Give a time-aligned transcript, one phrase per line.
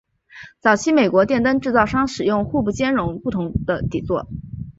[0.59, 3.53] 早期美国的电灯制造商使用互不兼容的不同
[3.91, 4.25] 底座。